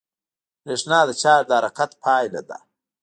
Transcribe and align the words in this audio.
برېښنا 0.63 0.99
د 1.07 1.11
چارج 1.21 1.45
د 1.49 1.51
حرکت 1.59 1.91
پایله 2.03 2.41
ده. 2.49 2.57